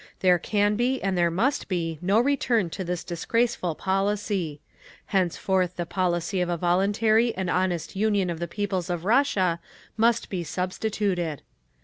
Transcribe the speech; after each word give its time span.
There 0.21 0.39
can 0.39 0.75
be 0.75 0.99
and 1.03 1.15
there 1.15 1.29
must 1.29 1.67
be 1.67 1.99
no 2.01 2.19
return 2.19 2.71
to 2.71 2.83
this 2.83 3.03
disgraceful 3.03 3.75
policy. 3.75 4.59
Henceforth 5.05 5.75
the 5.75 5.85
policy 5.85 6.41
of 6.41 6.49
a 6.49 6.57
voluntary 6.57 7.35
and 7.35 7.51
honest 7.51 7.95
union 7.95 8.31
of 8.31 8.39
the 8.39 8.47
peoples 8.47 8.89
of 8.89 9.05
Russia 9.05 9.59
must 9.97 10.27
be 10.31 10.43
substituted. 10.43 11.43